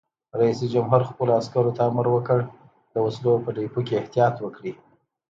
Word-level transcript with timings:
رئیس 0.39 0.59
جمهور 0.73 1.01
خپلو 1.09 1.31
عسکرو 1.39 1.71
ته 1.77 1.81
امر 1.89 2.05
وکړ؛ 2.11 2.39
د 2.91 2.95
وسلو 3.05 3.33
په 3.43 3.49
ډیپو 3.55 3.79
کې 3.87 3.99
احتیاط 4.01 4.35
وکړئ! 4.39 4.71